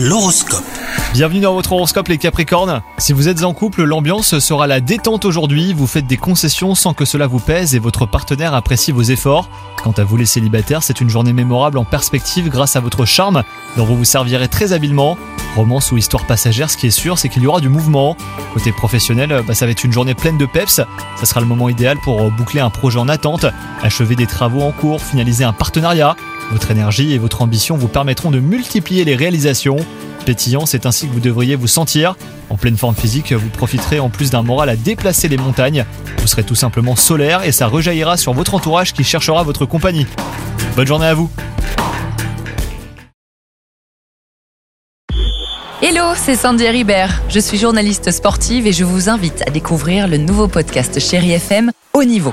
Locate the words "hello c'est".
45.82-46.34